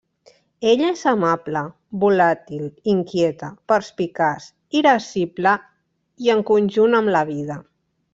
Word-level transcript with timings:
Ella 0.69 0.85
és 0.91 1.01
amable, 1.09 1.61
volàtil, 2.03 2.63
inquieta, 2.93 3.49
perspicaç, 3.73 4.47
irascible 4.81 5.53
i 6.29 6.33
en 6.37 6.43
conjunt 6.53 6.99
amb 7.03 7.13
la 7.17 7.23
vida. 7.31 7.59